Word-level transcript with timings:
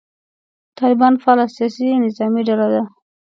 طالبان 0.79 1.13
فعاله 1.21 1.45
سیاسي 1.57 1.87
نظامي 2.05 2.41
ډله 2.47 2.67
ده. 2.73 2.81